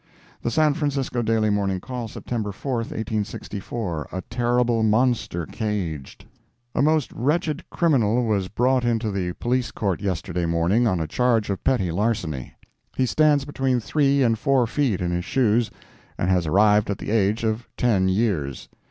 The 0.41 0.49
San 0.49 0.73
Francisco 0.73 1.21
Daily 1.21 1.51
Morning 1.51 1.79
Call, 1.79 2.07
September 2.07 2.51
4, 2.51 2.77
1864 2.77 4.07
A 4.11 4.23
TERRIBLE 4.31 4.81
MONSTER 4.81 5.45
CAGED 5.45 6.25
A 6.73 6.81
most 6.81 7.11
wretched 7.13 7.63
criminal 7.69 8.23
was 8.25 8.47
brought 8.47 8.83
into 8.83 9.11
the 9.11 9.33
Police 9.33 9.69
Court 9.69 10.01
yesterday 10.01 10.47
morning, 10.47 10.87
on 10.87 10.99
a 10.99 11.05
charge 11.05 11.51
of 11.51 11.63
petty 11.63 11.91
larceny. 11.91 12.51
He 12.95 13.05
stands 13.05 13.45
between 13.45 13.79
three 13.79 14.23
and 14.23 14.39
four 14.39 14.65
feet 14.65 15.01
in 15.01 15.11
his 15.11 15.23
shoes, 15.25 15.69
and 16.17 16.31
has 16.31 16.47
arrived 16.47 16.89
at 16.89 16.97
the 16.97 17.11
age 17.11 17.43
of 17.43 17.67
ten 17.77 18.09
years. 18.09 18.69